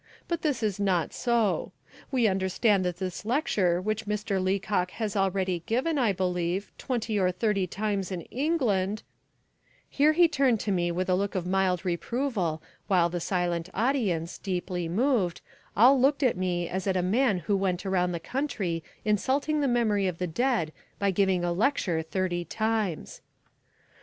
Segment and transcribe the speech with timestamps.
[0.27, 1.73] But this is not so.
[2.09, 4.41] We understand that this lecture which Mr.
[4.41, 9.03] Leacock has already given, I believe, twenty or thirty times in England,"
[9.91, 14.39] Here he turned to me with a look of mild reproval while the silent audience,
[14.39, 15.41] deeply moved,
[15.77, 19.67] all looked at me as at a man who went around the country insulting the
[19.67, 23.21] memory of the dead by giving a lecture thirty times.